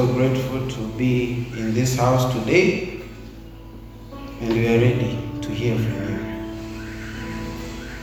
[0.00, 3.02] so grateful to be in this house today
[4.40, 6.20] and we are ready to hear from you.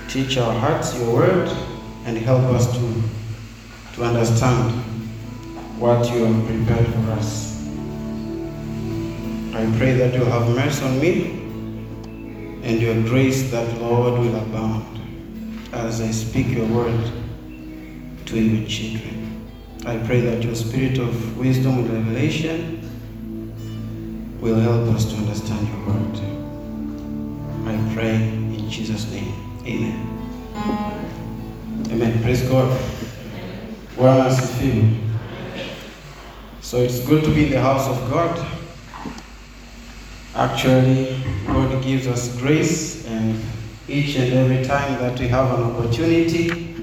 [0.08, 1.50] Teach our hearts your word
[2.06, 3.02] and help us to,
[3.96, 4.72] to understand
[5.80, 7.68] what you have prepared for us.
[9.56, 11.32] I pray that you'll have mercy on me
[12.62, 15.02] and your grace that, Lord, will abound
[15.74, 17.12] as I speak your word
[18.28, 19.17] to your children.
[19.88, 22.82] I pray that your spirit of wisdom and revelation
[24.42, 26.18] will help us to understand your word.
[27.66, 29.34] I pray in Jesus' name.
[29.66, 30.04] Amen.
[31.90, 32.22] Amen.
[32.22, 32.78] Praise God.
[33.96, 34.84] Bwana asifiwe.
[36.60, 38.46] So it's good to be in the house of God.
[40.36, 41.16] Actually,
[41.48, 43.40] God gives us grace, and
[43.88, 46.76] each and every time that we have an opportunity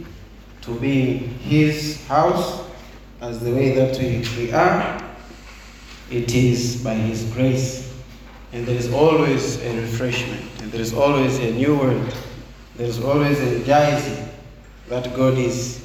[0.63, 2.65] to be in His house,
[3.25, 5.03] as the way that we, we are,
[6.11, 7.91] it is by His grace.
[8.53, 12.15] And there is always a refreshment, and there is always a new word,
[12.77, 14.29] there is always a energizing
[14.89, 15.83] that God is,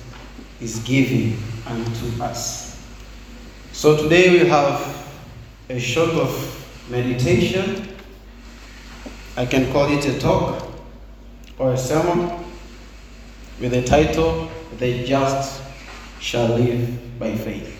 [0.59, 2.77] is giving unto us.
[3.71, 5.09] So today we have
[5.69, 6.29] a short of
[6.89, 7.87] meditation.
[9.37, 10.67] I can call it a talk
[11.57, 12.43] or a sermon
[13.61, 15.68] with the title, The Just
[16.19, 17.79] Shall Live by Faith.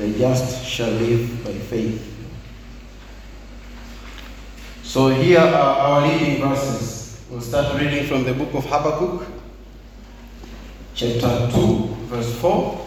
[0.00, 2.02] The just shall live by faith.
[4.82, 7.22] So here are our leading verses.
[7.28, 9.26] We'll start reading from the book of Habakkuk,
[10.94, 12.86] chapter 2, verse 4.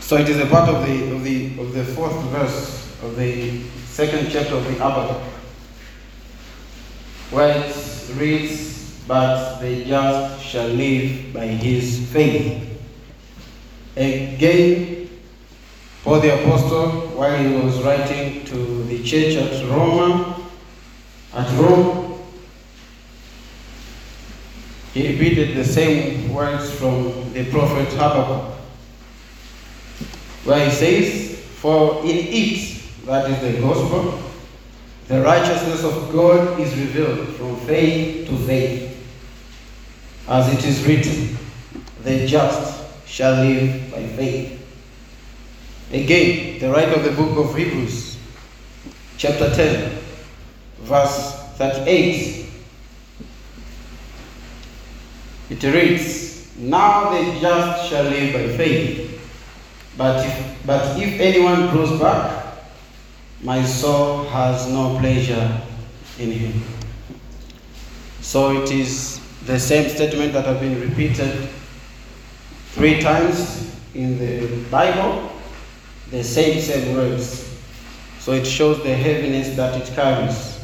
[0.00, 3.62] So it is a part of the of the of the fourth verse of the
[3.86, 5.22] second chapter of the Habakkuk,
[7.30, 8.69] where it reads,
[9.10, 12.62] "But the just shall live by his faith."
[13.96, 15.08] Again,
[16.04, 20.46] Paul the apostle, while he was writing to the church at Rome,
[21.34, 22.22] at Rome,
[24.94, 28.60] he repeated the same words from the prophet Habakkuk
[30.44, 34.22] where he says, For in it, that is the gospel,
[35.08, 38.89] the righteousness of God is revealed from faith to faith.
[40.30, 41.36] As it is written,
[42.04, 44.56] the just shall live by faith.
[45.92, 48.16] Again, the writer of the book of Hebrews,
[49.16, 49.98] chapter 10,
[50.82, 52.46] verse 38,
[55.50, 59.20] it reads, Now the just shall live by faith.
[59.96, 62.54] But if, but if anyone draws back,
[63.42, 65.60] my soul has no pleasure
[66.20, 66.62] in him.
[68.20, 71.48] So it is the same statement that have been repeated
[72.72, 75.30] three times in the Bible,
[76.10, 77.46] the same same words.
[78.18, 80.58] So it shows the heaviness that it carries.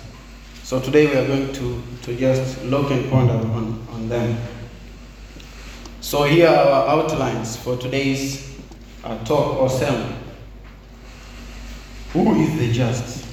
[0.62, 4.37] So today we are going to, to just look and ponder on, on them.
[6.00, 8.56] So here are our outlines for today's
[9.04, 10.16] uh, talk or sermon.
[12.12, 13.26] Who is the just?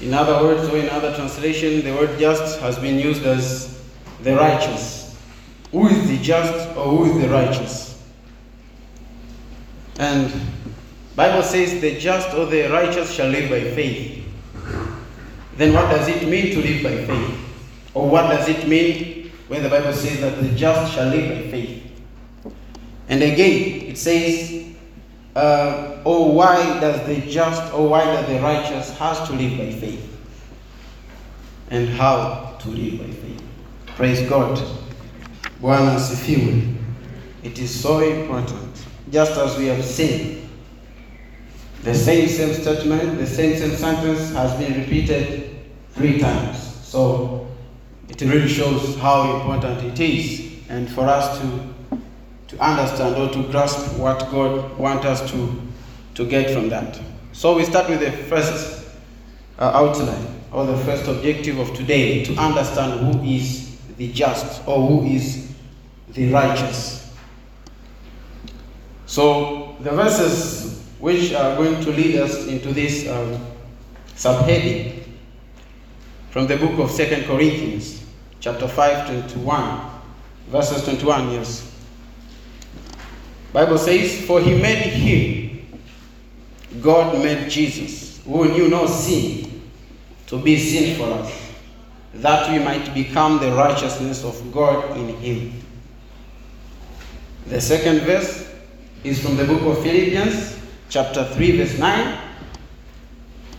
[0.00, 3.77] In other words, or in other translation, the word just has been used as
[4.22, 5.16] the righteous.
[5.72, 8.02] Who is the just or who is the righteous?
[9.98, 10.32] And
[11.16, 14.24] Bible says the just or the righteous shall live by faith.
[15.56, 17.38] Then what does it mean to live by faith?
[17.94, 21.50] Or what does it mean when the Bible says that the just shall live by
[21.50, 21.82] faith?
[23.08, 24.66] And again, it says,
[25.34, 29.72] uh, "Oh, why does the just, or why does the righteous has to live by
[29.72, 30.04] faith?"
[31.70, 33.42] And how to live by faith.
[33.98, 34.60] Praise God.
[35.60, 36.62] Bwana asifiwe.
[37.42, 38.86] It is so important.
[39.10, 40.48] Just as we have seen,
[41.82, 45.50] the same same statement, the same same sentence has been repeated
[45.94, 46.58] three times.
[46.84, 47.48] So
[48.08, 51.46] it really shows how important it is, and for us to
[52.48, 55.60] to understand or to grasp what God wants us to,
[56.14, 57.00] to get from that.
[57.32, 58.86] So we start with the first
[59.58, 63.67] uh, outline or the first objective of today to understand who is
[63.98, 65.52] the just or who is
[66.10, 67.14] the righteous.
[69.06, 73.44] So the verses which are going to lead us into this um,
[74.14, 75.02] subheading
[76.30, 78.04] from the book of Second Corinthians,
[78.40, 79.90] chapter 5, 21,
[80.48, 81.72] verses 21, yes.
[83.52, 85.80] Bible says, For he made him,
[86.80, 89.62] God made Jesus, who knew no sin,
[90.26, 91.47] to be sin for us,
[92.14, 95.52] that we might become the righteousness of God in him.
[97.46, 98.50] The second verse
[99.04, 100.58] is from the book of Philippians,
[100.88, 102.18] chapter 3, verse 9.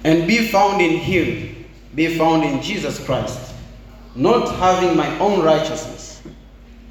[0.03, 1.65] And be found in him,
[1.95, 3.53] be found in Jesus Christ,
[4.15, 6.21] not having my own righteousness,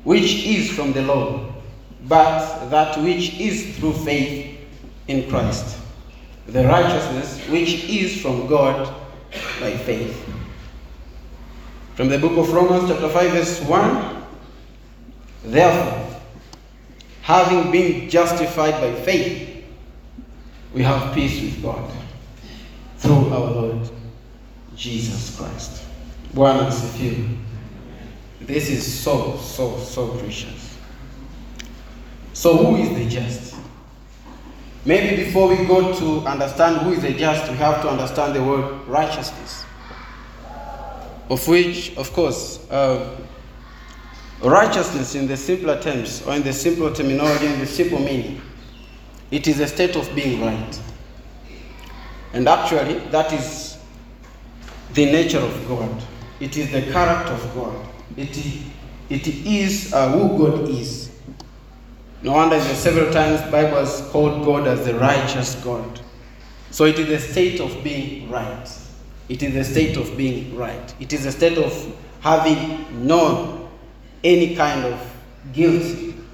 [0.05, 1.53] which is from the law,
[2.05, 4.59] but that which is through faith
[5.09, 5.79] in Christ,
[6.47, 8.95] the righteousness which is from God
[9.61, 10.28] by faith.
[11.99, 14.25] From the book of Romans, chapter 5, verse 1
[15.47, 16.21] Therefore,
[17.23, 19.65] having been justified by faith,
[20.73, 21.91] we have peace with God
[22.99, 23.91] through our Lord
[24.77, 25.87] Jesus Christ.
[26.33, 27.37] Bwana asifiwe.
[28.43, 30.79] This is so, so, so precious.
[32.33, 33.57] So, who is the just?
[34.85, 38.45] Maybe before we go to understand who is the just, we have to understand the
[38.45, 39.65] word righteousness.
[41.31, 43.17] Of which, of course, uh,
[44.43, 48.41] righteousness in the simpler terms, or in the simpler terminology, in the simple meaning,
[49.31, 50.81] it is a state of being right.
[52.33, 53.79] And actually, that is
[54.95, 56.03] the nature of God.
[56.41, 57.87] It is the character of God.
[58.17, 58.37] It,
[59.11, 61.11] it is uh, who God is.
[62.23, 66.01] No wonder that several times Bible has called God as the righteous God.
[66.71, 68.69] So it is a state of being right.
[69.29, 70.95] It is a state of being right.
[71.01, 73.69] It is a state of having known
[74.25, 75.17] any kind of
[75.53, 75.85] guilt,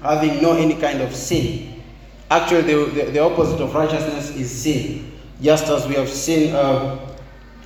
[0.01, 1.83] having no any kind of sin.
[2.31, 5.11] Actually, the, the, the opposite of righteousness is sin.
[5.41, 6.97] Just as we have seen uh,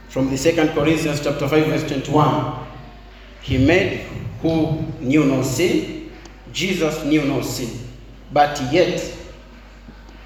[0.09, 2.65] from the second Corinthians chapter 5, verse 21.
[3.41, 4.05] He made
[4.41, 6.11] who knew no sin.
[6.51, 7.87] Jesus knew no sin.
[8.31, 9.15] But yet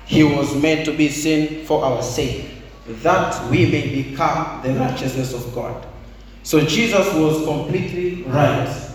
[0.06, 2.46] he was made to be sin for our sake,
[2.88, 5.86] that we may become the righteousness of God.
[6.44, 8.92] So Jesus was completely right.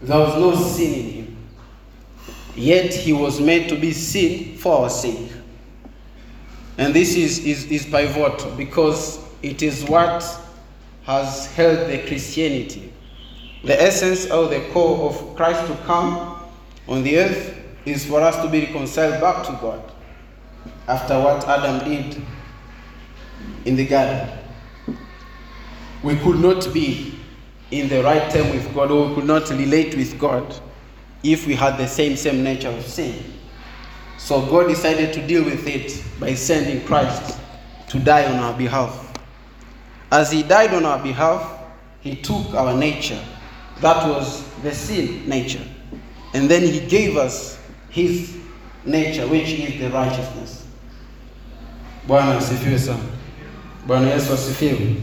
[0.00, 1.36] There was no sin in him.
[2.54, 5.32] Yet he was made to be sin for our sake.
[6.78, 10.24] And this is, is, is pivotal because it is what
[11.04, 12.92] has held the Christianity.
[13.64, 16.38] The essence or the core of Christ to come
[16.86, 19.90] on the earth is for us to be reconciled back to God
[20.86, 22.22] after what Adam did
[23.64, 24.28] in the garden.
[26.02, 27.18] We could not be
[27.70, 30.54] in the right term with God or we could not relate with God
[31.22, 33.24] if we had the same same nature of sin.
[34.18, 37.38] So God decided to deal with it by sending Christ
[37.88, 39.12] to die on our behalf.
[40.10, 41.58] As he died on our behalf,
[42.00, 43.20] he took our nature.
[43.80, 45.66] That was the sin nature.
[46.34, 47.58] And then he gave us
[47.90, 48.36] his
[48.84, 50.66] nature which is the righteousness.
[52.06, 53.02] Bwana asifiwe sana.
[53.86, 54.96] Bwana Yesu asifiwe.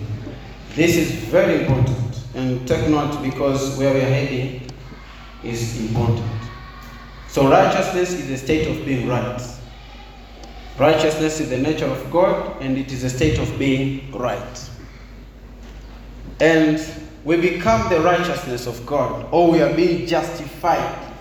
[0.75, 4.61] This is very important and take note because where we are heading
[5.43, 6.25] is important.
[7.27, 9.41] So righteousness is a state of being right.
[10.79, 14.69] Righteousness is the nature of God and it is a state of being right.
[16.39, 16.79] And
[17.23, 21.11] we become the righteousness of God or we are being justified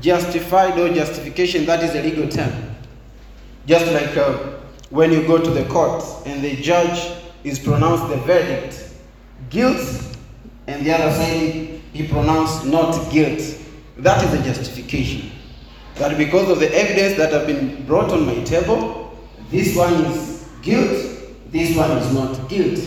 [0.00, 2.74] justified or justification, that is a legal term.
[3.66, 4.58] Just like uh,
[4.92, 8.92] when you go to the court and the judge is pronounced the verdict,
[9.48, 9.80] guilt,
[10.66, 13.40] and the other side he pronounced not guilt.
[13.96, 15.32] That is a justification.
[15.94, 19.18] That because of the evidence that have been brought on my table,
[19.50, 20.90] this one is guilt,
[21.46, 22.78] this one is not guilt.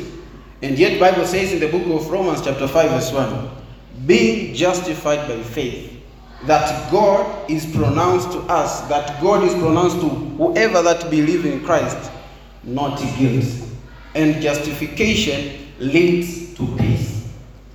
[0.61, 3.49] And yet Bible says in the book of Romans chapter 5 verse 1,
[4.05, 5.94] being justified by faith
[6.43, 11.63] that God is pronounced to us, that God is pronounced to whoever that believe in
[11.63, 12.11] Christ,
[12.63, 13.45] not guilt.
[14.13, 17.27] And justification leads to peace.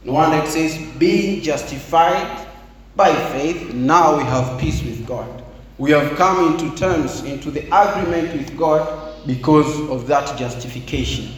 [0.05, 2.47] No wonder it says, being justified
[2.97, 5.45] by faith, now we have peace with God.
[5.79, 11.33] We have come into terms, into the agreement with God because of that justification.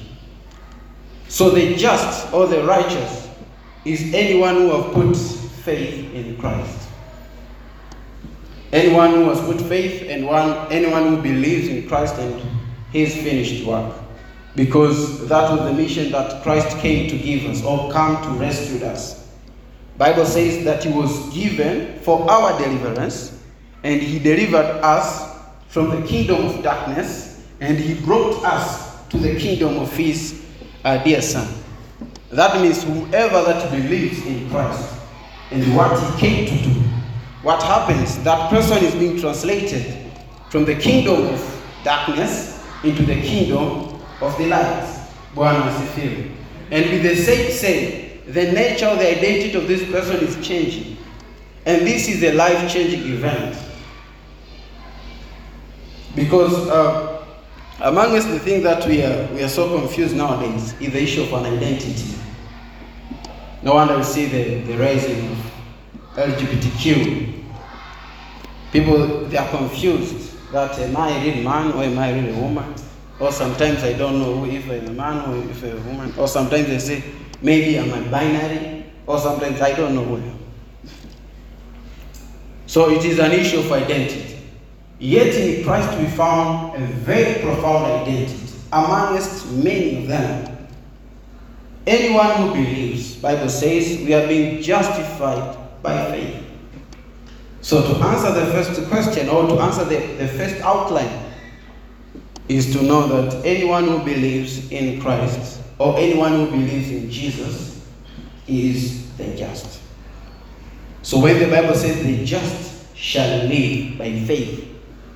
[1.29, 3.29] So the just or the righteous
[3.85, 6.82] is anyone who have put faith in Christ.
[8.73, 12.43] Anyone who has put faith and one, anyone who believes in Christ and
[12.91, 13.95] his finished work.
[14.57, 18.85] Because that was the mission that Christ came to give us or come to rescue
[18.87, 19.31] us.
[19.99, 23.39] Bible says that he was given for our deliverance
[23.83, 25.39] and he delivered us
[25.69, 30.45] from the kingdom of darkness and he brought us to the kingdom of his
[30.85, 31.47] uh, dear son.
[32.31, 34.95] That means whoever that believes in Christ
[35.51, 36.83] and what he came to do
[37.43, 38.23] what happens?
[38.23, 40.11] That person is being translated
[40.49, 44.99] from the kingdom of darkness into the kingdom of the light.
[45.35, 50.97] And with the same say, the nature the identity of this person is changing.
[51.67, 53.57] And this is a life changing event.
[56.15, 57.25] Because uh,
[57.81, 61.23] among us, the thing that we are, we are so confused nowadays is the issue
[61.23, 62.15] of an identity.
[63.63, 65.53] No wonder we see the, the rising of
[66.17, 67.32] LGBTQ.
[68.73, 72.41] People, they are confused that am I a real man or am I really a
[72.41, 72.75] woman?
[73.21, 76.15] Or sometimes I don't know if I'm a man or if I'm a woman.
[76.19, 77.05] Or sometimes they say,
[77.43, 78.87] maybe I'm a binary.
[79.07, 80.39] Or sometimes I don't know who I am.
[82.67, 84.39] So it is an issue of identity.
[84.99, 90.69] Yet in Christ we found a very profound identity amongst many of them.
[91.87, 96.42] Anyone who believes, Bible says, we are being justified by faith.
[97.63, 101.33] So to answer the first question or to answer the, the first outline
[102.49, 107.87] is to know that anyone who believes in Christ or anyone who believes in Jesus
[108.49, 109.81] is the just.
[111.03, 114.69] So when the Bible says the just shall live by faith,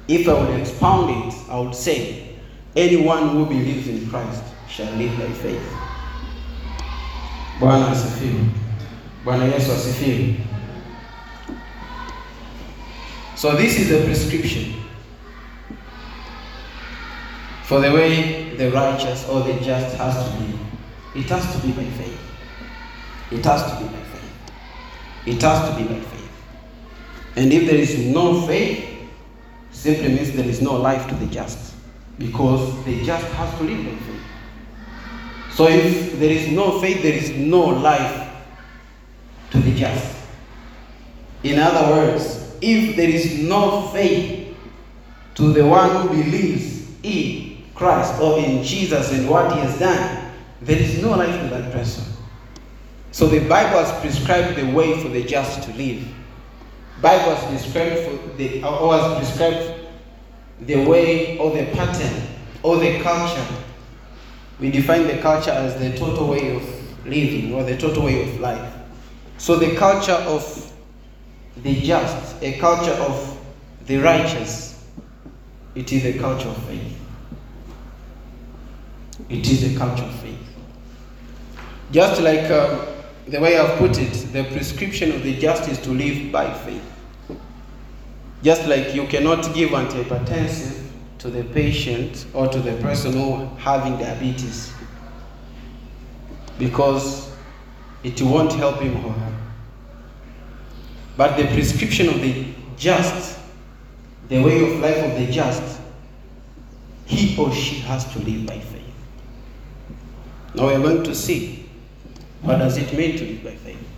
[0.07, 2.37] if I would expound it, I would say
[2.77, 5.73] anyone who believes in Christ shall live by faith.
[7.61, 8.45] Bwana asifiwe.
[9.25, 10.35] Bwana Yesu asifiwe.
[13.37, 14.83] So this is the prescription
[17.65, 21.21] for the way the righteous or the just has to be.
[21.21, 22.19] It has to be by faith.
[23.31, 24.53] It has to be by faith.
[25.27, 26.31] It has to be by faith.
[27.37, 28.89] And if there is no faith,
[29.71, 31.75] simply means there is no life to the just.
[32.19, 34.23] Because the just has to live by faith.
[35.53, 38.31] So if there is no faith, there is no life
[39.51, 40.17] to the just.
[41.43, 44.57] In other words, if there is no faith
[45.37, 50.33] to the one who believes in Christ or in Jesus and what he has done,
[50.61, 52.05] there is no life to that person.
[53.13, 56.07] So the Bible has prescribed the way for the just to live.
[57.01, 59.87] Bible has prescribed for the or has prescribed
[60.63, 62.23] the way or the pattern
[62.63, 63.47] or the culture.
[64.59, 68.41] We define the culture as the total way of living or the total way of
[68.41, 68.75] life.
[69.39, 70.66] So the culture of
[71.63, 73.39] the just, a culture of
[73.87, 74.85] the righteous,
[75.75, 76.99] it is a culture of faith.
[79.29, 80.39] It is a culture of faith.
[81.93, 82.87] Just like uh,
[83.27, 86.83] the way I've put it, the prescription of the just is to live by faith.
[88.43, 90.87] Just like you cannot give antihypertensive
[91.19, 94.73] to the patient or to the person who having diabetes
[96.59, 97.33] because
[98.05, 99.36] it won't help him or her.
[101.17, 102.47] But the prescription of the
[102.77, 103.39] just,
[104.29, 105.81] the way of life of the just,
[107.07, 108.83] he or she has to live by faith.
[110.55, 111.69] Now we are going to see
[112.43, 113.89] what does it mean to live by faith.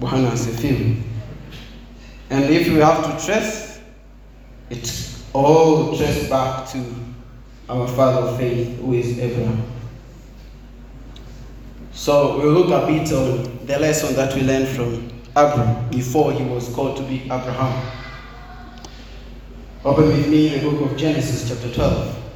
[0.00, 1.02] Bwana asifiwe.
[2.30, 3.80] And if we have to trace,
[4.70, 6.84] it all trace back to
[7.68, 9.62] our father of faith, who is Abraham.
[11.92, 15.07] So we'll look a bit on the lesson that we learned from
[15.38, 17.92] Abraham before he was called to be Abraham.
[19.84, 22.30] Open with me the book of Genesis, chapter 12.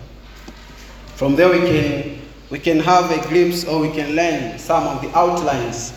[1.17, 2.19] From there we can
[2.51, 5.93] we can have a glimpse or we can learn some of the outlines.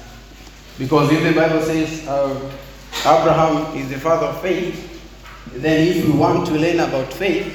[0.80, 2.52] Because if the Bible says uh,
[3.02, 4.92] Abraham is the father of faith,
[5.54, 7.46] then if we want to learn about faith,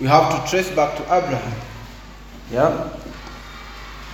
[0.00, 1.60] we have to trace back to Abraham.
[2.50, 2.92] Yeah?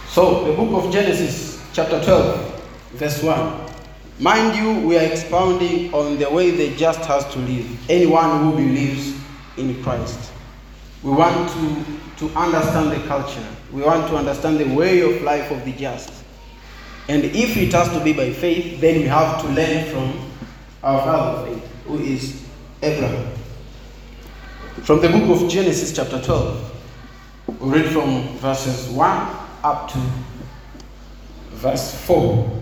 [0.09, 2.63] So, the book of Genesis, chapter 12,
[2.95, 3.66] verse 1.
[4.19, 7.91] Mind you, we are expounding on the way the just has to live.
[7.91, 9.15] Anyone who believes
[9.59, 10.33] in Christ.
[11.03, 13.47] We want to, to understand the culture.
[13.71, 16.25] We want to understand the way of life of the just.
[17.09, 20.31] And if it has to be by faith, then we have to learn from
[20.83, 22.43] our father faith, who is
[22.83, 23.33] Abraham.
[24.83, 26.73] From the book of Genesis, chapter 12,
[27.61, 29.99] we read from verses 1 up to
[31.51, 32.56] verse 4.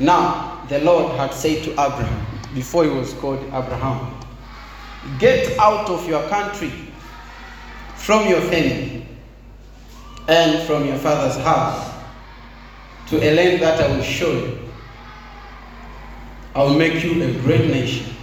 [0.00, 4.16] Now, the Lord had said to Abraham, before he was called Abraham,
[5.18, 6.72] Get out of your country,
[7.96, 9.06] from your family,
[10.28, 11.94] and from your father's house,
[13.08, 14.58] to a land that I will show you.
[16.54, 18.14] I will make you a great nation.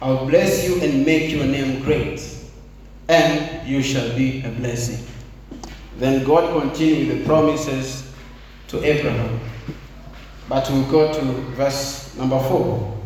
[0.00, 2.20] I will bless you and make your name great,
[3.08, 5.06] and you shall be a blessing.
[5.98, 8.12] Then God continued the promises
[8.68, 9.38] to Abraham.
[10.52, 11.22] But we'll go to
[11.56, 12.98] verse number 4.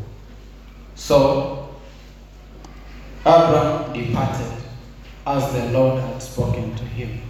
[0.97, 1.77] So
[3.21, 4.53] Abraham departed
[5.25, 7.21] as the Lord had spoken to him,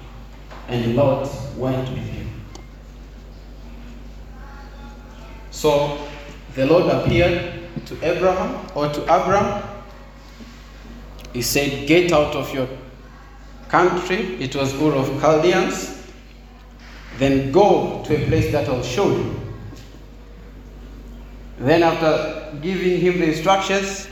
[0.69, 2.31] and Lot went with him.
[5.51, 6.09] So
[6.55, 9.63] the Lord appeared to Abraham or to Abram.
[11.35, 12.69] He said, Get out of your
[13.69, 14.37] country.
[14.41, 16.11] It was Ur of Chaldeans.
[17.19, 19.46] Then go to a place that I'll show you.
[21.59, 24.09] Then, after giving him the instructions,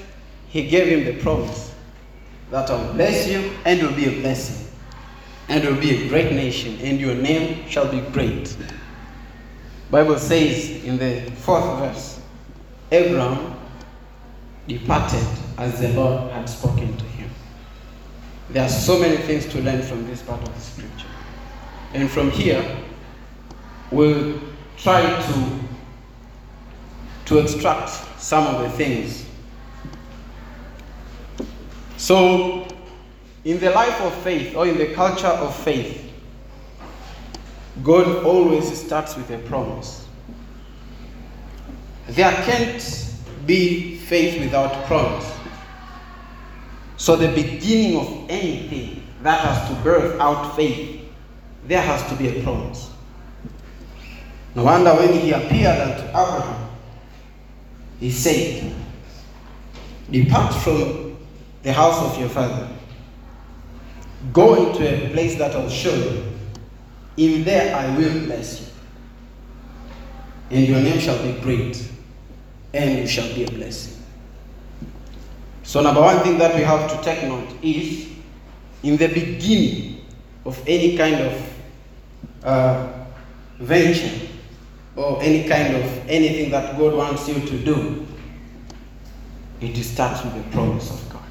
[0.49, 1.75] he gave him the promise
[2.51, 4.69] that I'll bless you and you'll be a blessing,
[5.49, 8.57] and you'll be a great nation, and your name shall be great.
[9.91, 12.21] Bible says in the fourth verse,
[12.91, 13.55] Abraham
[14.67, 15.27] departed
[15.59, 17.31] as the Lord had spoken to him.
[18.51, 21.09] There are so many things to learn from this part of the scripture.
[21.93, 22.65] And from here,
[23.91, 24.41] we'll
[24.77, 25.61] try to,
[27.27, 27.91] to extract
[28.21, 29.27] some of the things.
[31.97, 32.67] So,
[33.45, 36.13] in the life of faith or in the culture of faith,
[37.83, 40.07] God always starts with a promise.
[42.09, 43.15] There can't
[43.47, 45.31] be faith without promise.
[46.97, 51.01] So, the beginning of anything that has to birth out faith,
[51.67, 52.91] there has to be a promise.
[54.55, 56.64] No wonder when he appeared unto Abraham,
[58.05, 58.71] he said,
[60.11, 61.17] Depart from
[61.63, 62.69] the house of your father,
[64.31, 66.23] go into a place that I'll show you.
[67.17, 68.67] In there I will bless you,
[70.51, 71.83] and your name shall be great,
[72.75, 74.03] and you shall be a blessing.
[75.63, 78.07] So, number one thing that we have to take note is
[78.83, 80.05] in the beginning
[80.45, 81.59] of any kind of
[82.43, 82.93] uh,
[83.61, 84.29] venture
[84.97, 88.07] or any kind of anything that God wants you to do,
[89.61, 91.23] it starts with the promise of God.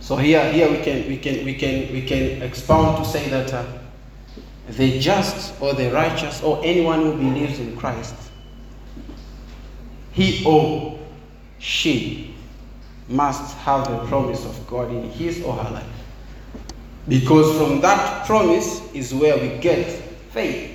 [0.00, 3.52] So here, here we can we can we can we can expound to say that
[3.52, 3.64] uh,
[4.70, 8.14] the just or the righteous or anyone who believes in Christ,
[10.12, 10.98] he or
[11.58, 12.34] she
[13.08, 15.86] must have the promise of God in his or her life.
[17.08, 20.07] Because from that promise is where we get
[20.38, 20.70] faith.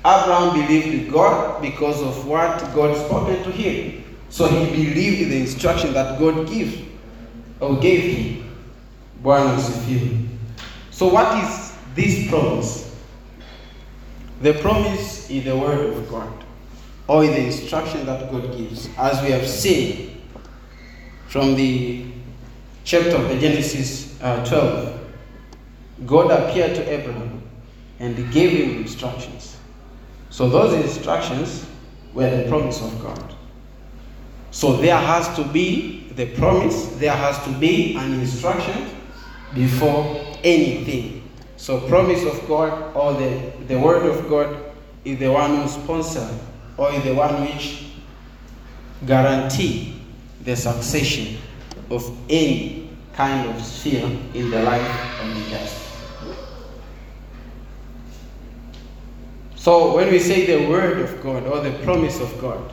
[0.00, 4.04] Abraham believed in God because of what God spoken to him.
[4.28, 6.86] So he believed the instruction that God gave
[7.60, 8.44] or gave him.
[9.22, 10.28] Bwana asifiwe.
[10.90, 12.94] So what is this promise?
[14.42, 16.44] The promise is the word of God
[17.08, 18.88] or the instruction that God gives.
[18.96, 20.22] As we have seen
[21.28, 22.04] from the
[22.84, 25.00] chapter of Genesis uh, 12,
[26.06, 27.37] God appeared to Abraham
[27.98, 29.56] and gave him instructions.
[30.30, 31.66] So those instructions
[32.14, 33.34] were the promise of God.
[34.50, 38.90] So there has to be the promise, there has to be an instruction
[39.54, 41.28] before anything.
[41.56, 44.72] So promise of God or the, the word of God
[45.04, 46.28] is the one who sponsor
[46.76, 47.84] or is the one which
[49.06, 50.00] guarantee
[50.44, 51.38] the succession
[51.90, 55.88] of any kind of sphere in the life of the just.
[59.68, 62.72] So when we say the word of God or the promise of God,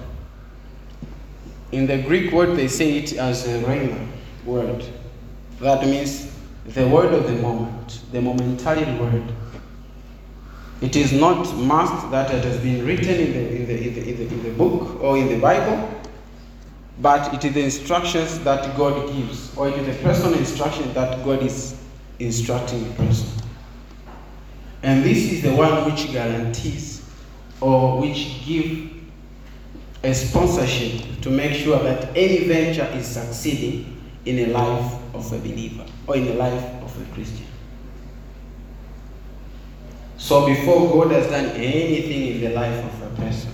[1.73, 4.08] in the Greek word they say it as a rhema
[4.45, 4.86] word.
[5.60, 6.34] That means
[6.67, 9.23] the word of the moment, the momentary word.
[10.79, 14.10] It is not must that it has been written in the, in the, in the,
[14.10, 16.01] in the, in the book or in the Bible,
[17.01, 21.25] but it is the instructions that God gives, or it is the personal instruction that
[21.25, 21.77] God is
[22.19, 23.44] instructing the person.
[24.86, 27.04] And this is the one which guarantees
[27.60, 28.91] or which give
[30.04, 35.39] a sponsorship to make sure that any venture is succeeding in a life of a
[35.39, 37.48] believer or in the life of a Christian.
[40.17, 43.52] So before God has done anything in the life of a person,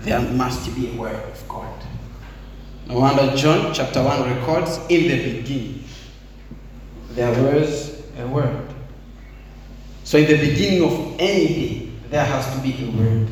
[0.00, 1.80] there must be a word of God.
[2.88, 5.84] No wonder John chapter 1 records in the beginning
[7.10, 8.71] there was a word.
[10.04, 13.28] So in the beginning of anything, there has to be a word.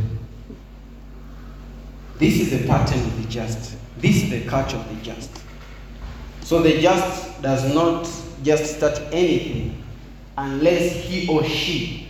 [2.19, 3.77] This is the pattern of the just.
[3.99, 5.31] This is the culture of the just.
[6.43, 8.11] So the just does not
[8.43, 9.83] just start anything
[10.37, 12.09] unless he or she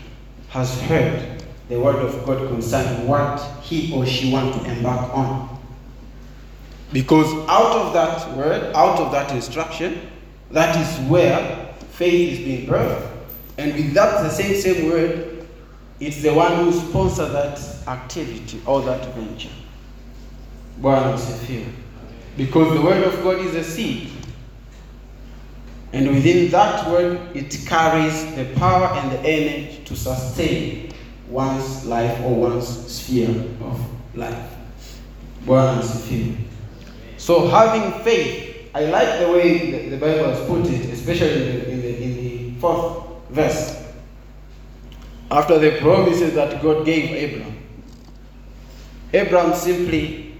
[0.48, 5.58] has heard the word of God concerning what he or she wants to embark on.
[6.92, 10.08] Because out of that word, out of that instruction,
[10.50, 13.09] that is where faith is being birthed.
[13.60, 15.46] And with that, the same same word,
[16.00, 19.50] it's the one who sponsors that activity or that venture.
[22.38, 24.12] Because the word of God is a seed.
[25.92, 30.92] And within that word, it carries the power and the energy to sustain
[31.28, 33.28] one's life or one's sphere
[33.60, 34.56] of life.
[37.18, 41.40] So having faith, I like the way the, the Bible has put it, especially in
[41.40, 43.76] the, in the, in the fourth verse.
[45.30, 47.56] After the promises that God gave Abraham,
[49.12, 50.34] Abraham simply,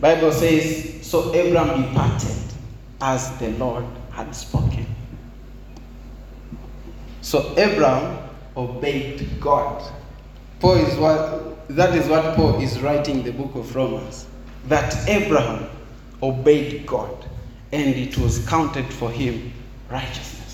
[0.00, 2.36] Bible says, so Abraham departed
[3.00, 4.86] as the Lord had spoken.
[7.20, 9.82] So Abraham obeyed God.
[10.60, 14.26] Paul is what that is what Paul is writing in the book of Romans.
[14.68, 15.68] That Abraham
[16.22, 17.26] obeyed God
[17.72, 19.52] and it was counted for him
[19.90, 20.45] righteousness.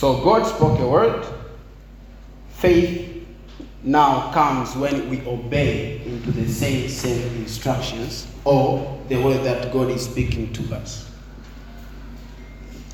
[0.00, 1.26] So God spoke a word.
[2.52, 3.22] Faith
[3.82, 9.90] now comes when we obey into the same same instructions or the word that God
[9.90, 11.10] is speaking to us.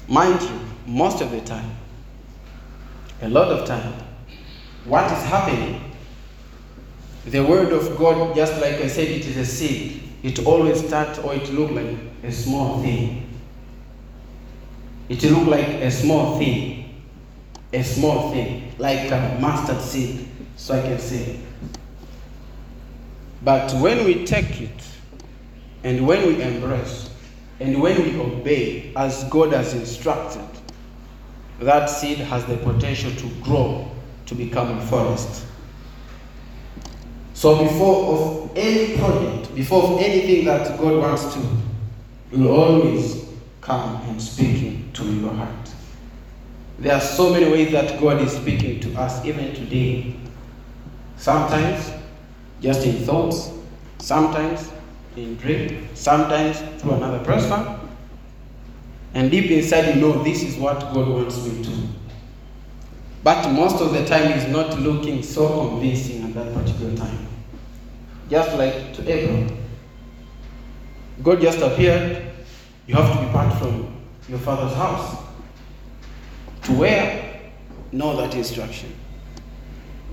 [0.08, 1.76] Mind you, most of the time,
[3.22, 3.94] a lot of time,
[4.84, 5.92] what is happening,
[7.26, 10.02] the word of God, just like I said, it is a seed.
[10.24, 13.32] It always starts or it look like a small thing.
[15.08, 16.82] It look like a small thing.
[17.76, 21.38] A small thing, like a mustard seed, so I can say.
[23.44, 24.88] But when we take it
[25.84, 27.10] and when we embrace
[27.60, 30.48] and when we obey as God has instructed,
[31.60, 33.90] that seed has the potential to grow
[34.24, 35.44] to become a forest.
[37.34, 41.46] So before of any project, before of anything that God wants to,
[42.32, 43.26] will always
[43.60, 45.65] come and speaking to your heart.
[46.78, 50.14] There are so many ways that God is speaking to us even today.
[51.16, 51.90] Sometimes
[52.60, 53.50] just in thoughts,
[53.98, 54.70] sometimes
[55.16, 57.80] in dream, sometimes through another person.
[59.14, 61.88] And deep inside you know this is what God wants me to.
[63.24, 67.26] But most of the time he's not looking so convincing at that particular time.
[68.28, 69.64] Just like to Abraham.
[71.22, 72.30] God just appeared,
[72.86, 73.96] you have to depart from
[74.28, 75.25] your father's house.
[76.66, 77.40] To where?
[77.92, 78.92] No, that instruction.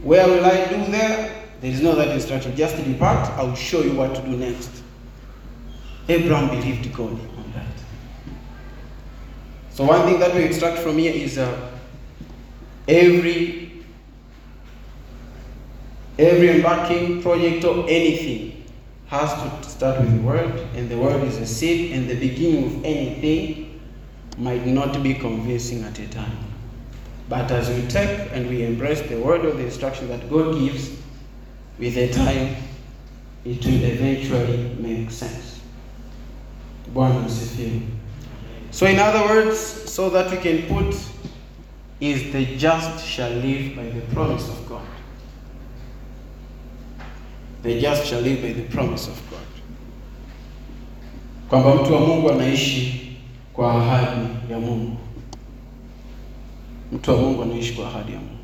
[0.04, 1.44] Where will I do there?
[1.62, 2.56] There is no that instruction.
[2.56, 4.84] Just depart, I will show you what to do next.
[6.08, 7.66] Abraham believed God on that.
[9.72, 11.72] So one thing that we extract from here is uh,
[12.88, 13.84] every
[16.20, 18.64] every embarking project or anything
[19.08, 22.66] has to start with the word, and the word is a seed, and the beginning
[22.66, 23.63] of anything
[24.38, 26.38] might not be convincing at a time.
[27.30, 30.98] But as we take and we embrace the word or the instruction that God gives,
[31.80, 32.56] with a time,
[33.46, 35.62] it will eventually make sense.
[36.94, 37.28] Bwana.
[38.72, 40.96] So, in other words, so that we can put,
[42.00, 44.86] is the just shall live by the promise of God.
[47.64, 49.40] The just shall live by the promise of God.
[51.50, 53.03] Kwamba mtu wa Mungu anaishi
[53.54, 54.98] kwa ahadi ya Mungu.
[56.92, 58.38] Mtu wa Mungu anaishi kwa ahadi ya Mungu.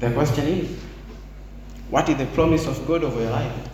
[0.00, 0.66] The question is,
[1.90, 3.70] what is the promise of God over your life?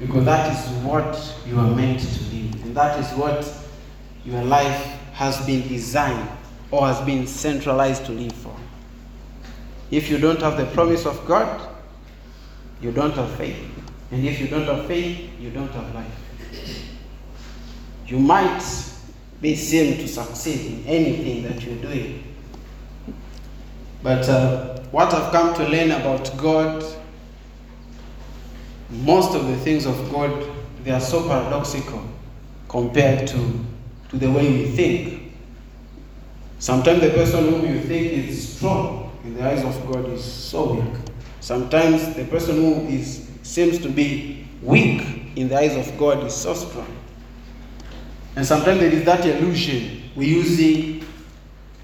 [0.00, 1.16] Because that is what
[1.50, 2.64] you are meant to live.
[2.64, 3.46] And that is what
[4.26, 6.28] your life has been designed
[6.70, 8.54] or has been centralized to live for.
[9.90, 11.68] If you don't have the promise of God,
[12.80, 13.56] you don't have faith.
[14.10, 16.21] And if you don't have faith, you don't have life.
[18.12, 18.62] You might
[19.40, 22.22] be seen to succeed in anything that you're doing.
[24.02, 26.84] But uh, what I've come to learn about God,
[28.90, 30.46] most of the things of God,
[30.84, 32.06] they are so paradoxical
[32.68, 33.64] compared to,
[34.10, 35.32] to the way we think.
[36.58, 40.74] Sometimes the person whom you think is strong in the eyes of God is so
[40.74, 41.00] weak.
[41.40, 46.34] Sometimes the person who is seems to be weak in the eyes of God is
[46.34, 46.98] so strong.
[48.36, 51.04] And sometimes there is that illusion we're using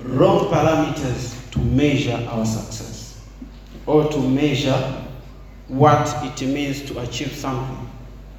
[0.00, 3.24] wrong parameters to measure our success
[3.86, 5.04] or to measure
[5.68, 7.90] what it means to achieve something.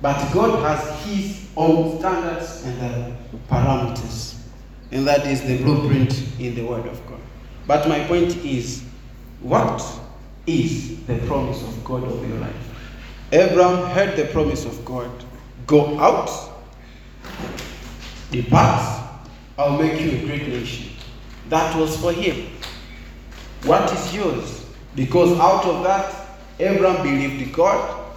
[0.02, 4.39] But God has His own standards and the parameters,
[4.91, 7.19] and that is the blueprint in the Word of God.
[7.67, 8.84] But my point is,
[9.41, 9.84] what
[10.48, 12.56] is the promise of God over your life?
[13.32, 15.12] Abraham heard the promise of God
[15.67, 16.30] go out,
[18.32, 19.04] depart,
[19.58, 20.92] I'll make you a great nation.
[21.50, 22.48] That was for him.
[23.63, 24.65] What is yours?
[24.96, 26.15] Because out of that,
[26.60, 28.13] Abraham believed God,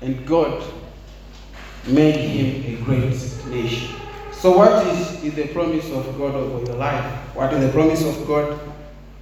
[0.00, 0.62] and God
[1.86, 3.10] made him a great
[3.48, 3.94] nation.
[4.32, 7.04] So, what is, is the promise of God over your life?
[7.34, 8.58] What is the promise of God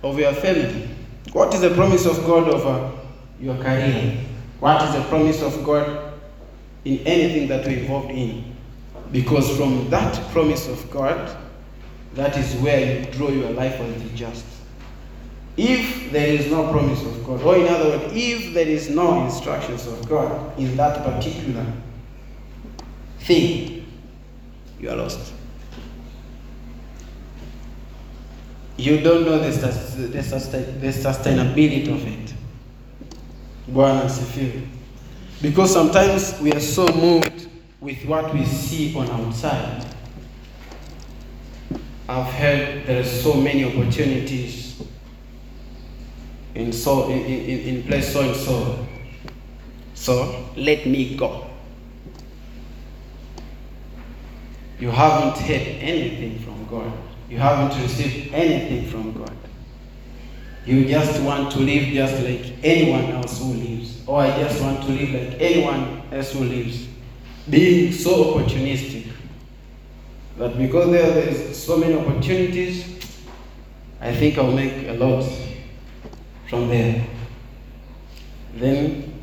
[0.02, 0.88] over your family?
[1.32, 2.98] What is the promise of God over
[3.38, 4.24] your career?
[4.60, 6.14] What is the promise of God
[6.84, 8.56] in anything that you're involved in?
[9.12, 11.36] Because from that promise of God,
[12.14, 14.44] that is where you draw your life on the just.
[15.56, 19.24] If there is no promise of God, or in other words, if there is no
[19.24, 21.66] instructions of God in that particular
[23.20, 23.86] thing,
[24.78, 25.34] you are lost.
[28.76, 32.32] You don't know the, the, the sustainability of it.
[35.42, 37.49] Because sometimes we are so moved
[37.80, 39.86] with what we see on outside.
[42.08, 44.82] I've heard there are so many opportunities
[46.54, 48.86] in so in, in, in place so and so.
[49.94, 51.46] So let me go.
[54.78, 56.92] You haven't heard anything from God.
[57.28, 59.36] You haven't received anything from God.
[60.66, 64.02] You just want to live just like anyone else who lives.
[64.06, 66.89] Or I just want to live like anyone else who lives.
[67.50, 69.12] Being so opportunistic
[70.38, 73.18] that because there, there is so many opportunities,
[74.00, 75.24] I think I'll make a lot
[76.48, 77.04] from there.
[78.54, 79.22] Then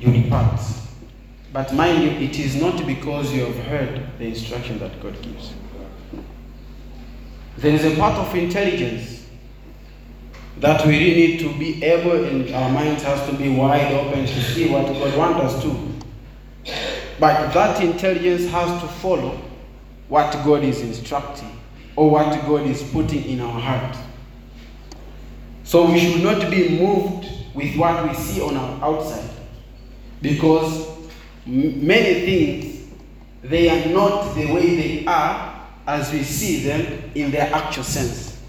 [0.00, 0.60] you depart.
[1.52, 5.54] But mind you, it is not because you have heard the instruction that God gives.
[7.58, 9.26] There is a part of intelligence
[10.58, 14.26] that we really need to be able, and our minds has to be wide open
[14.26, 15.95] to see what God wants us to.
[17.18, 19.40] But that intelligence has to follow
[20.08, 21.50] what God is instructing
[21.96, 23.96] or what God is putting in our heart.
[25.64, 29.28] So we should not be moved with what we see on our outside
[30.22, 30.88] because
[31.46, 32.88] many things
[33.42, 38.40] they are not the way they are as we see them in their actual sense.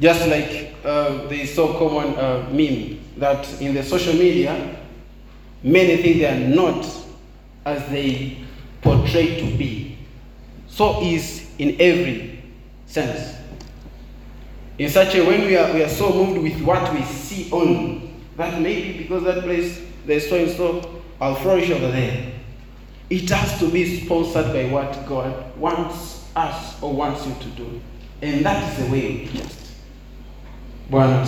[0.00, 4.76] Just like uh, the so common uh, meme that in the social media,
[5.62, 6.84] many things they are not
[7.64, 8.38] as they
[8.80, 9.98] portray to be.
[10.68, 12.42] So is in every
[12.86, 13.36] sense.
[14.78, 18.22] In such a way, we are, we are so moved with what we see on,
[18.36, 22.32] that maybe because that place there's so and so, I'll flourish over there.
[23.10, 27.80] It has to be sponsored by what God wants us or wants you to do.
[28.22, 29.28] And that is the way.
[30.90, 31.24] Bwana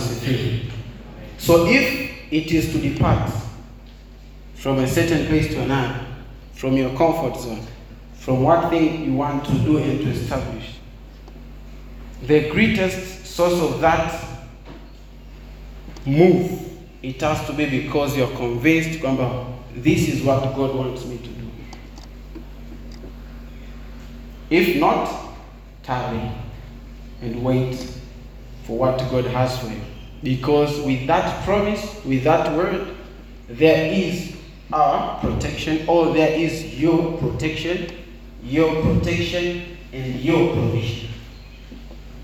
[1.37, 3.31] So if it is to depart
[4.55, 6.05] from a certain place to another,
[6.55, 7.65] from your comfort zone,
[8.15, 10.79] from what thing you want to do and to establish,
[12.23, 14.25] the greatest source of that
[16.05, 21.17] move, it has to be because you're convinced kwamba this is what God wants me
[21.17, 21.51] to do.
[24.49, 25.09] If not,
[25.83, 26.31] tarry
[27.21, 27.75] and wait
[28.63, 29.81] for what God has for you.
[30.23, 32.95] Because with that promise, with that word,
[33.47, 34.34] there is
[34.73, 37.91] our protection, or there is your protection,
[38.43, 41.09] your protection, and your provision.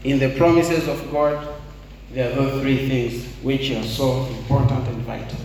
[0.04, 1.56] In the promises of God,
[2.12, 5.40] there are those three things which are so important and vital.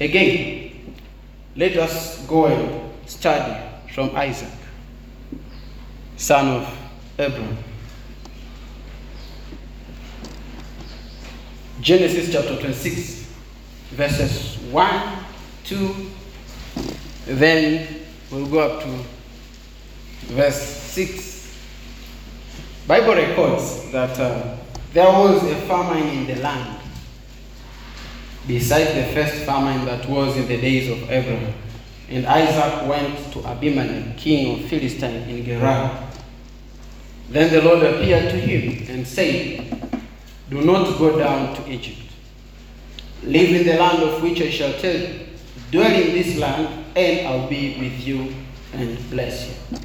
[0.00, 0.94] Again,
[1.56, 3.62] let us go and study
[3.94, 4.52] from Isaac,
[6.16, 6.78] son of
[7.18, 7.56] Abraham.
[11.80, 13.15] Genesis chapter 26,
[13.90, 15.24] verses 1,
[15.64, 16.10] 2,
[17.26, 19.04] then we'll go up to
[20.34, 21.56] verse 6.
[22.86, 24.56] Bible records that uh,
[24.92, 26.80] there was a famine in the land
[28.46, 31.52] beside the first famine that was in the days of Abraham.
[32.08, 36.08] And Isaac went to Abimelech, king of Philistine, in Gerar.
[37.28, 40.00] Then the Lord appeared to him and said,
[40.48, 42.05] Do not go down to Egypt.
[43.22, 45.26] Live in the land of which I shall tell you.
[45.70, 48.34] Dwell in this land, and I'll be with you
[48.72, 49.78] and bless you.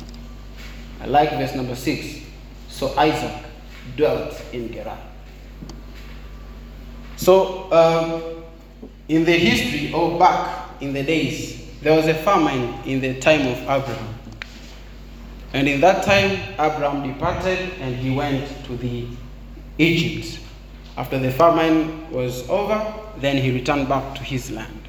[1.01, 2.21] I like verse number six.
[2.69, 3.45] So Isaac
[3.97, 4.97] dwelt in Gerar.
[7.15, 8.43] So, um,
[9.07, 13.41] in the history, or back in the days, there was a famine in the time
[13.41, 14.15] of Abraham.
[15.53, 19.07] And in that time, Abraham departed and he went to the
[19.77, 20.39] Egypt.
[20.97, 24.87] After the famine was over, then he returned back to his land.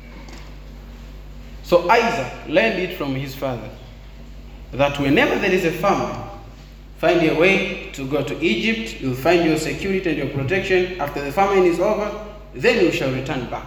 [1.62, 3.70] So Isaac learned it from his father
[4.72, 6.28] that whenever there is a famine,
[6.98, 11.00] find a way to go to Egypt, you'll find your security and your protection.
[11.00, 13.66] After the famine is over, then you shall return back.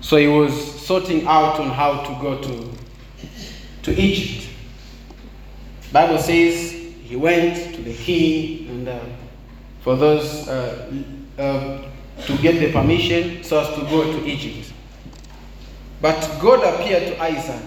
[0.00, 2.70] So he was sorting out on how to go to,
[3.82, 4.48] to Egypt.
[5.92, 8.98] Bible says he went to the king and uh,
[9.82, 10.92] for those uh,
[11.38, 11.82] uh,
[12.26, 14.72] to get the permission so as to go to Egypt.
[16.00, 17.62] But God appeared to Isaac,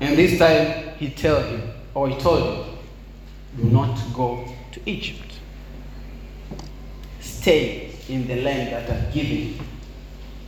[0.00, 1.62] and this time he told him,
[1.94, 2.76] or he told him,
[3.56, 5.32] do not go to Egypt.
[7.20, 9.54] Stay in the land that I've given you.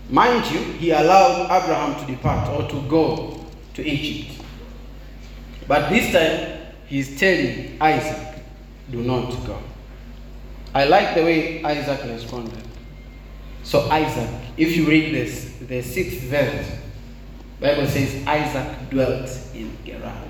[0.08, 3.44] Mind you, he allowed Abraham to depart or to go
[3.74, 4.42] to Egypt.
[5.66, 8.38] But this time, he's telling Isaac,
[8.90, 9.58] do not go.
[10.76, 12.62] I like the way Isaac responded.
[13.62, 16.70] So Isaac, if you read this, the sixth verse,
[17.58, 20.22] Bible says Isaac dwelt in Gerar.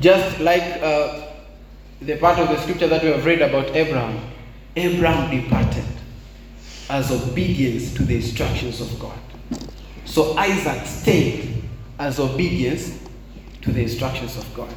[0.00, 1.32] Just like uh,
[2.00, 4.26] the part of the scripture that we have read about Abraham,
[4.74, 5.84] Abraham departed
[6.88, 9.18] as obedience to the instructions of God.
[10.06, 11.62] So Isaac stayed
[11.98, 12.98] as obedience
[13.60, 14.74] to the instructions of God.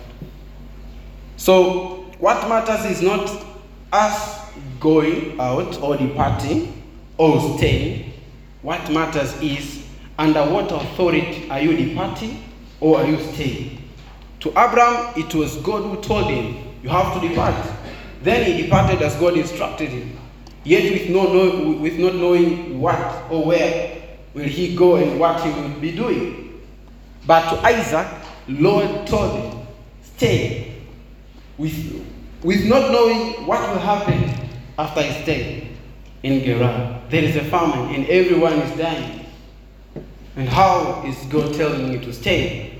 [1.37, 3.50] So what matters is not
[3.91, 6.83] us going out or departing
[7.17, 8.13] or staying.
[8.61, 9.85] What matters is
[10.17, 12.43] under what authority are you departing
[12.79, 13.81] or are you staying?
[14.41, 17.55] To Abraham, it was God who told him, You have to depart.
[18.23, 20.17] Then he departed as God instructed him.
[20.63, 22.99] Yet with, no, no, with not knowing what
[23.31, 23.97] or where
[24.33, 26.61] will he go and what he will be doing.
[27.25, 28.07] But to Isaac,
[28.47, 29.67] Lord told him,
[30.03, 30.75] Stay.
[31.57, 32.05] With,
[32.43, 35.69] with not knowing what will happen after his stay
[36.23, 37.01] in Gerar.
[37.09, 39.25] There is a famine and everyone is dying.
[40.35, 42.79] And how is God telling you to stay?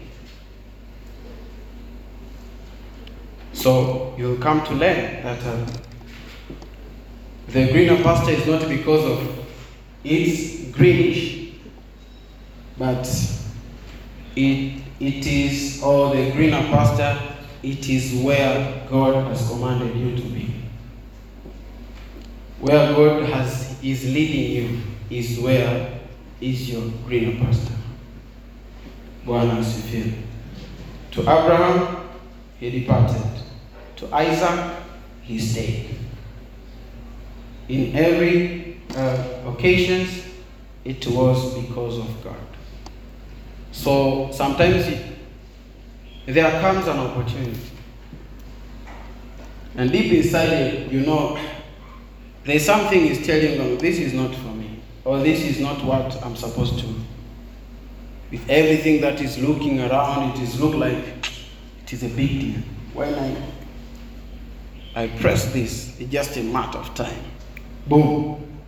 [3.53, 5.65] So you'll come to learn that uh,
[7.49, 9.45] the greener pasture is not because of
[10.03, 11.51] it's greenish,
[12.77, 13.05] but
[14.35, 17.30] it, it is, or the greener pasture,
[17.63, 20.53] it is where God has commanded you to be.
[22.59, 25.99] Where God has is leading you is where
[26.39, 27.73] is your greener pasture.
[29.25, 30.13] Bwana asifiwe.
[31.11, 31.97] To Abraham,
[32.59, 33.21] he departed.
[33.97, 34.75] To Isaac,
[35.21, 35.95] he stayed.
[37.69, 40.25] In every uh, occasions,
[40.83, 42.35] it was because of God.
[43.71, 45.10] So sometimes it,
[46.25, 47.59] there comes an opportunity.
[49.75, 51.39] And deep inside you, you know,
[52.43, 56.23] there's something is telling them, this is not for me, or this is not what
[56.23, 56.87] I'm supposed to.
[58.31, 61.03] With everything that is looking around, it is look like
[61.83, 62.61] it is a big deal.
[62.93, 63.35] When I
[64.93, 67.23] I press this, it's just a matter of time.
[67.87, 68.59] Boom.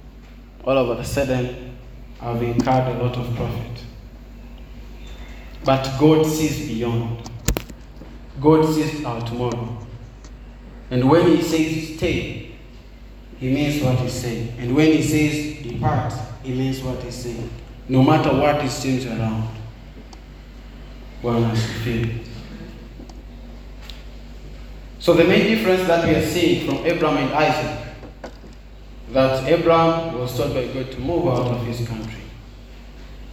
[0.63, 1.77] All of a sudden,
[2.21, 3.83] I've incurred a lot of profit.
[5.65, 7.29] But God sees beyond.
[8.41, 9.77] God sees our ah, tomorrow.
[10.89, 12.55] And when He says stay,
[13.39, 14.55] He means what He's saying.
[14.59, 17.49] And when He says depart, He means what He's saying.
[17.89, 19.49] No matter what it seems around.
[21.21, 22.23] Bwana asifiwe.
[24.99, 27.87] So the main difference that we are seeing from Abraham and Isaac,
[29.11, 32.21] that Abraham was told by God to move out of his country.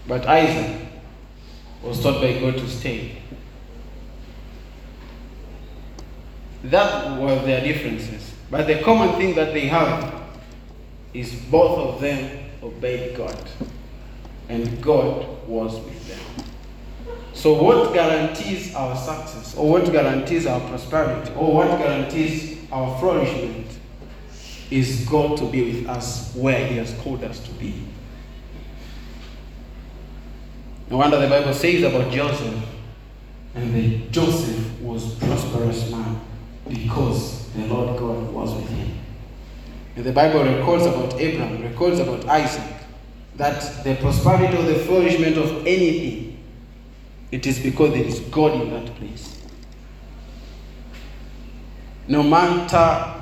[0.09, 0.89] But Isaac
[1.83, 3.20] was taught by God to stay.
[6.65, 8.35] That were their differences.
[8.51, 10.23] But the common thing that they have
[11.15, 13.49] is both of them obeyed God.
[14.49, 16.47] And God was with them.
[17.33, 23.67] So, what guarantees our success, or what guarantees our prosperity, or what guarantees our flourishment
[24.71, 27.83] is God to be with us where He has called us to be.
[30.91, 32.65] No wonder the Bible says about Joseph,
[33.55, 36.21] and that Joseph was prosperous man
[36.71, 38.99] because the Lord God was with him.
[39.97, 42.77] And the Bible records about Abraham, records about Isaac,
[43.37, 46.43] that the prosperity or the flourishment of anything,
[47.31, 49.43] it is because there is God in that place.
[52.07, 53.17] No matter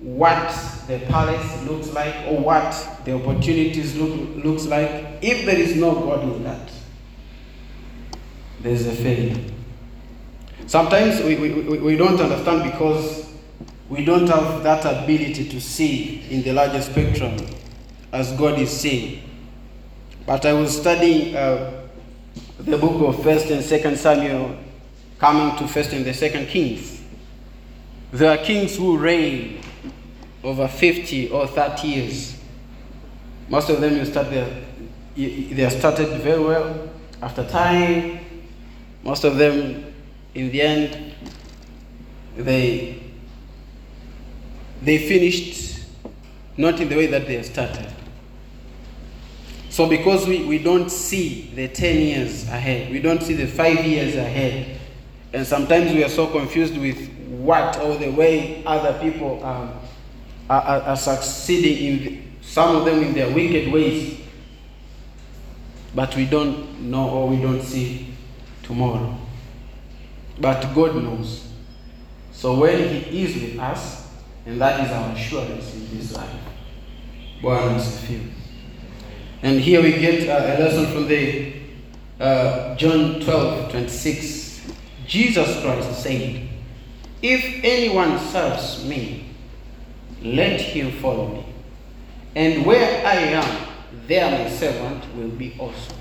[0.00, 0.48] what
[0.86, 5.94] the palace looks like or what the opportunities look looks like, if there is no
[5.94, 6.70] God in that,
[8.60, 9.55] there's a failure.
[10.66, 13.32] Sometimes we, we, we, don't understand because
[13.88, 17.36] we don't have that ability to see in the larger spectrum
[18.12, 19.22] as God is seeing.
[20.26, 21.86] But I was studying uh,
[22.58, 24.56] the book of First and Second Samuel,
[25.18, 27.00] coming to First and the Second Kings.
[28.10, 29.60] There are kings who reign
[30.42, 32.40] over 50 or 30 years.
[33.48, 34.48] Most of them you start their,
[35.14, 36.88] they are started very well.
[37.22, 38.18] After time,
[39.04, 39.94] most of them
[40.36, 41.14] in the end,
[42.36, 43.02] they
[44.82, 45.80] they finished
[46.58, 47.86] not in the way that they started.
[49.70, 53.84] So because we, we don't see the 10 years ahead, we don't see the five
[53.84, 54.78] years ahead,
[55.32, 59.72] and sometimes we are so confused with what or the way other people are,
[60.50, 64.20] are, are succeeding in the, some of them in their wicked ways,
[65.94, 68.12] but we don't know or we don't see
[68.62, 69.16] tomorrow.
[70.40, 71.48] But God knows.
[72.32, 74.06] So when He is with us,
[74.44, 76.30] and that is our assurance in this life.
[77.42, 78.32] Bwana asifiwe.
[79.42, 81.52] And here we get uh, a lesson from the
[82.18, 84.72] uh, John 12, 26.
[85.06, 86.48] Jesus Christ said,
[87.22, 89.30] If anyone serves me,
[90.22, 91.46] let him follow me.
[92.34, 93.68] And where I am,
[94.06, 95.94] there my servant will be also.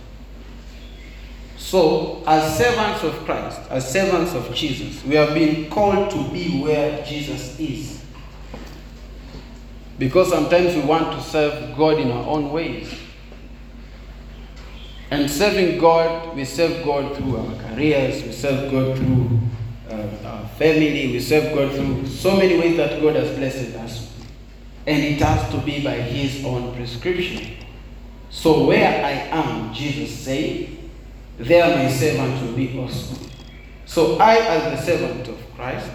[1.76, 6.62] So, as servants of Christ, as servants of Jesus, we have been called to be
[6.62, 8.02] where Jesus is.
[10.00, 12.98] Because sometimes we want to serve God in our own ways.
[15.12, 19.42] And serving God, we serve God through our careers, we serve God through
[19.90, 24.14] uh, our family, we serve God through so many ways that God has blessed us.
[24.88, 27.58] And it has to be by His own prescription.
[28.30, 30.75] So, where I am, Jesus said,
[31.38, 33.16] there my servant will be also.
[33.86, 35.92] So, I, as the servant of Christ,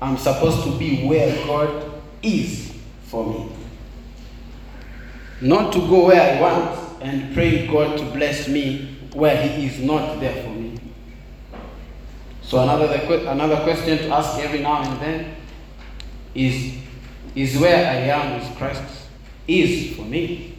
[0.00, 2.74] am supposed to be where God is
[3.04, 3.52] for me.
[5.40, 9.80] Not to go where I want and pray God to bless me where He is
[9.80, 10.78] not there for me.
[12.42, 12.86] So another
[13.28, 15.36] another question to ask every now and then
[16.34, 16.76] is
[17.34, 18.82] is where I am is Christ
[19.46, 20.56] is for me.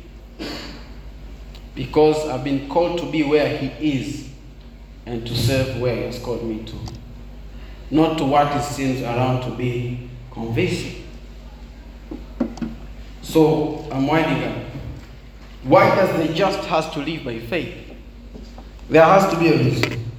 [1.80, 3.68] Because I've been called to be where He
[4.02, 4.28] is
[5.06, 6.76] and to serve where He has called me to.
[7.90, 11.08] Not to what it seems around to be convincing.
[13.22, 14.58] So I'm winding up.
[15.64, 17.96] Why does the just has to live by faith?
[18.90, 20.12] There has to be a reason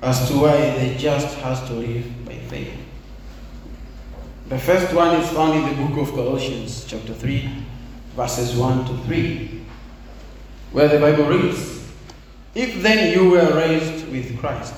[0.00, 2.72] as to why the just has to live by faith.
[4.48, 7.50] The first one is found in the book of Colossians, chapter 3,
[8.16, 9.57] verses 1 to 3,
[10.72, 11.82] where the Bible reads,
[12.54, 14.74] If then you were raised with Christ,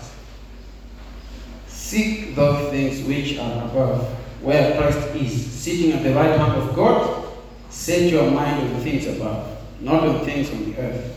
[1.67, 4.09] seek those things which are above,
[4.43, 7.27] where Christ is, sitting at the right hand of God,
[7.71, 11.17] set your mind on things above, not on things on the earth.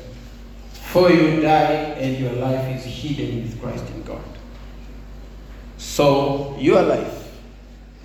[0.71, 4.23] For you die, and your life is hidden with Christ in God.
[5.77, 7.31] So, your life,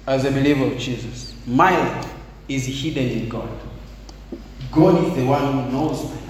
[0.07, 2.15] as a believer of Jesus, my life
[2.49, 3.49] is hidden in God.
[4.73, 6.28] God is the one who knows life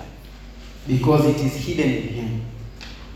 [0.89, 2.47] because it is hidden in Him.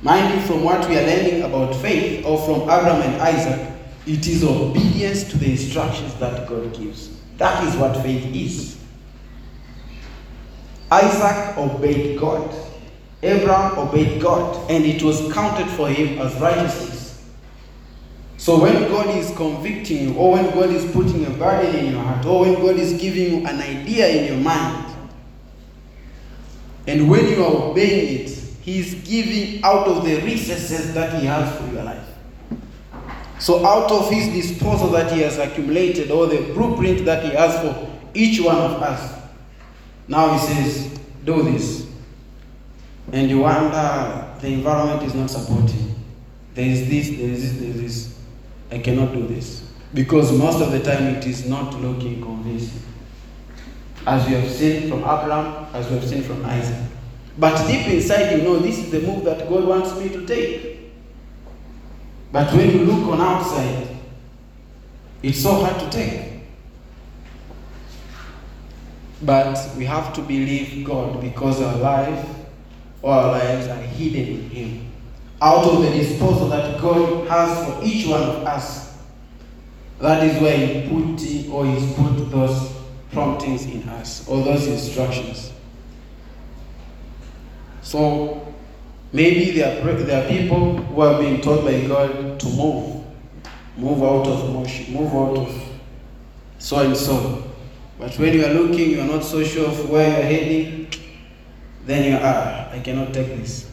[0.03, 3.73] Mind you, from what we are learning about faith, or from Abraham and Isaac,
[4.07, 7.20] it is obedience to the instructions that God gives.
[7.39, 8.79] That is what faith is.
[10.91, 12.55] Isaac obeyed God.
[13.23, 17.03] Abraham obeyed God, and it was counted for him as righteousness.
[18.37, 22.03] So when God is convicting you, or when God is putting a burden in your
[22.03, 24.91] heart, or when God is giving you an idea in your mind,
[26.87, 28.30] and when you are obeying it,
[28.62, 32.09] He is giving out of the resources that He has for your life.
[33.39, 37.61] So out of His disposal that He has accumulated, or the blueprint that He has
[37.61, 39.20] for each one of us,
[40.09, 41.87] now He says, do this.
[43.12, 45.95] And you wonder, the environment is not supporting.
[46.55, 48.18] There is this, there is this, there is this.
[48.70, 49.70] I cannot do this.
[49.95, 52.80] Because most of the time it is not looking convincing.
[54.07, 56.90] As we have seen from Abraham, as we have seen from Isaac.
[57.38, 60.92] But deep inside, you know, this is the move that God wants me to take.
[62.32, 63.88] But when you look on outside,
[65.22, 66.32] it's so hard to take.
[69.22, 72.26] But we have to believe God because our life,
[73.05, 74.92] our lives are hidden in Him.
[75.40, 78.98] Out of the disposal that God has for each one of us.
[80.00, 82.82] That is where He put or He's put those
[83.12, 85.52] promptings in us, or those instructions.
[87.82, 88.54] So
[89.12, 93.04] maybe there are, there are people who are being told by God to move,
[93.76, 95.62] move out of Moshi, move out of
[96.58, 97.50] so and so.
[97.98, 100.88] But when you are looking, you are not so sure of where you are heading,
[101.84, 103.70] then you are, I cannot take this.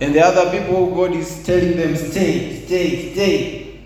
[0.00, 3.80] And the other people, God is telling them, stay, stay, stay.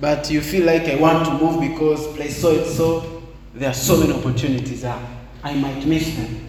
[0.00, 3.19] But you feel like I want to move because place so and so,
[3.54, 4.84] there are so many opportunities.
[4.84, 5.00] Ah,
[5.42, 6.48] I might miss them.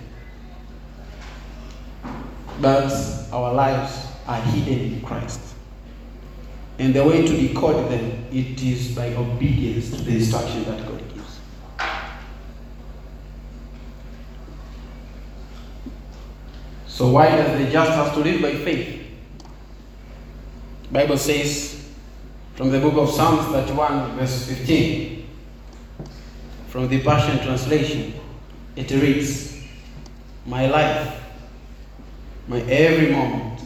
[2.60, 2.92] But
[3.32, 5.40] our lives are hidden in Christ.
[6.78, 11.00] And the way to decode them, it is by obedience to the instruction that God
[11.14, 11.40] gives.
[16.88, 19.02] So why does the just have to live by faith?
[20.92, 21.90] Bible says
[22.56, 25.21] from the book of Psalms 31 verse 15
[26.72, 28.14] from the Passion Translation.
[28.78, 29.58] It reads
[30.46, 31.18] my life
[32.48, 33.60] my every moment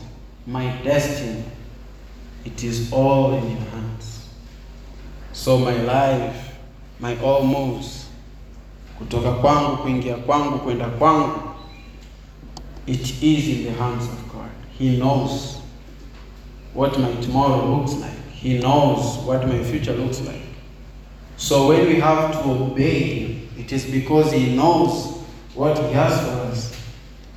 [0.46, 1.44] my destiny
[2.44, 4.30] it is all in your hands.
[5.34, 6.58] So my life
[7.00, 8.08] my all moves
[9.00, 11.40] kutoka kwangu kuingia kwangu kwenda kwangu
[12.88, 14.50] it is in the hands of God.
[14.80, 15.58] He knows
[16.74, 18.32] what my tomorrow looks like.
[18.34, 20.45] He knows what my future looks like
[21.38, 25.18] so when we have to obey him it is because he knows
[25.54, 26.78] what he has for us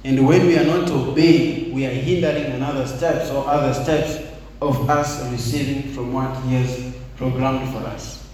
[0.05, 4.27] and when we are not obeying we are hindering another steps or other steps
[4.61, 8.27] of us receiving from what he has programmed for us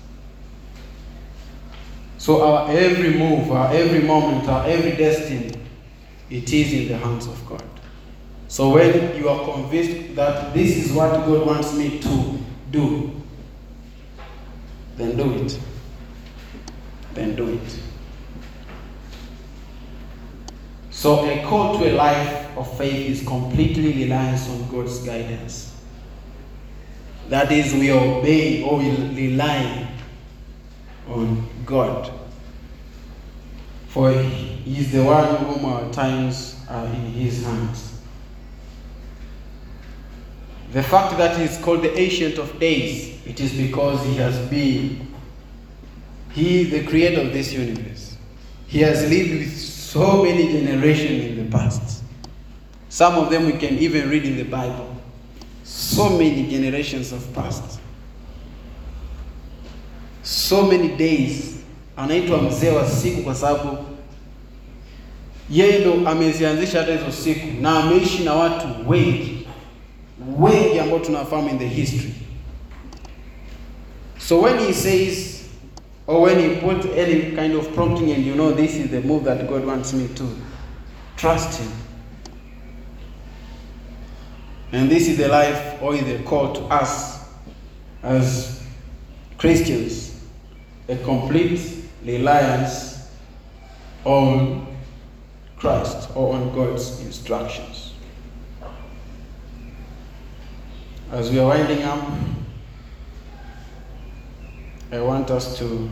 [2.19, 5.55] so our every move our every moment our every destiny
[6.31, 7.62] it is in the hands of God.
[8.49, 12.39] So when you are convinced that this is what God wants me to
[12.71, 13.23] do,
[14.97, 15.59] then do it.
[17.14, 17.80] Then do it.
[20.90, 25.76] So a call to a life of faith is completely reliance on God's guidance.
[27.28, 29.88] That is, we obey or we rely
[31.09, 32.12] on God.
[33.88, 37.93] For he is the one whom our times are in his hands.
[40.75, 44.37] The fact that he is called the Ancient of Days, it is because he has
[44.51, 45.07] been,
[46.33, 48.16] he the creator of this universe.
[48.66, 52.03] He has lived with so many generations in the past.
[52.89, 54.97] Some of them we can even read in the Bible.
[55.62, 57.79] So many generations of past.
[60.25, 61.55] So many days.
[61.97, 63.77] Anaitwa mzee wa siku kwa sababu
[65.51, 69.34] yeye ndo amezianzisha hata hizo siku na ameishi na watu wengi
[70.39, 72.14] wengi ambao tunafahamu in the history.
[74.18, 75.45] So when he says
[76.07, 79.25] or when he put any kind of prompting and you know this is the move
[79.25, 80.25] that God wants me to
[81.16, 81.70] trust him.
[84.72, 87.29] And this is the life or the call to us
[88.03, 88.62] as
[89.39, 90.20] Christians
[90.89, 91.61] a complete
[92.05, 93.09] reliance
[94.05, 94.66] on
[95.57, 97.93] Christ or on God's instructions.
[101.15, 102.09] As we are winding up,
[104.91, 105.89] I want us to,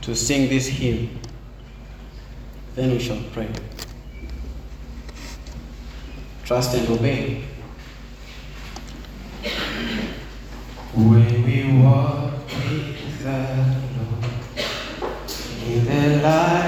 [0.00, 1.20] to sing this hymn.
[2.74, 3.50] Then we shall pray.
[6.46, 7.44] Trust and obey.
[10.94, 14.24] When we walk with the Lord
[15.66, 16.63] in the light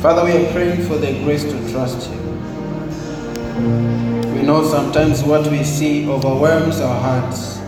[0.00, 2.20] Father, we are praying for the grace to trust you.
[4.32, 7.58] We know sometimes what we see overwhelms our hearts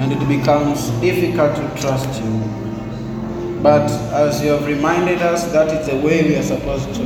[0.00, 3.60] and it becomes difficult to trust you.
[3.62, 7.02] But as you have reminded us, that is the way we are supposed to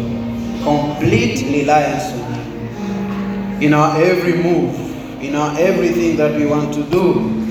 [0.65, 3.67] complete reliance on you.
[3.67, 4.75] In our every move,
[5.23, 7.44] in our everything that we want to do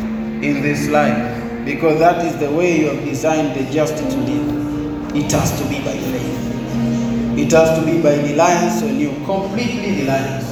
[0.44, 5.16] in this life, because that is the way you have designed the just to live.
[5.16, 7.40] It has to be by faith.
[7.40, 10.46] It has to be by reliance on you, completely reliance.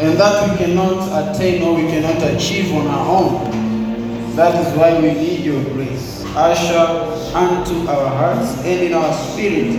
[0.00, 4.34] And that we cannot attain or we cannot achieve on our own.
[4.36, 6.24] That is why we need your grace.
[6.34, 6.76] Usher
[7.34, 9.72] unto our hearts and in our spirit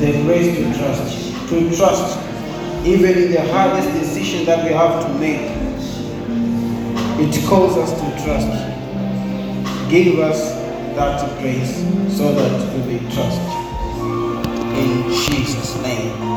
[0.00, 1.48] the grace to trust.
[1.50, 2.18] To trust
[2.84, 5.50] even in the hardest decision that we have to make.
[7.20, 8.48] It calls us to trust
[9.90, 10.52] Give us
[10.96, 11.76] that grace
[12.16, 13.40] so that we may trust
[14.78, 16.31] in Jesus' name.